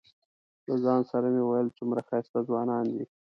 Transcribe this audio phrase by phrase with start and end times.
[0.67, 3.05] له ځان سره مې ویل څومره ښایسته ځوانان دي.